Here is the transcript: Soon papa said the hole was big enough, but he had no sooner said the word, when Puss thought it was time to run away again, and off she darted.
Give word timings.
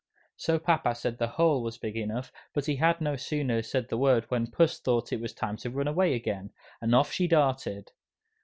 Soon 0.35 0.59
papa 0.61 0.95
said 0.95 1.19
the 1.19 1.27
hole 1.27 1.61
was 1.61 1.77
big 1.77 1.95
enough, 1.95 2.31
but 2.55 2.65
he 2.65 2.77
had 2.77 3.01
no 3.01 3.15
sooner 3.15 3.61
said 3.61 3.87
the 3.89 3.99
word, 3.99 4.25
when 4.29 4.47
Puss 4.49 4.79
thought 4.79 5.13
it 5.13 5.21
was 5.21 5.31
time 5.31 5.57
to 5.57 5.69
run 5.69 5.87
away 5.87 6.15
again, 6.15 6.49
and 6.81 6.95
off 6.95 7.11
she 7.11 7.27
darted. 7.27 7.91